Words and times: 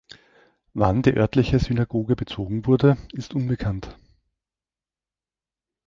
Wann 0.73 1.03
die 1.03 1.13
örtliche 1.15 1.59
Synagoge 1.59 2.15
bezogen 2.15 2.65
wurde, 2.65 2.97
ist 3.13 3.35
unbekannt. 3.35 3.99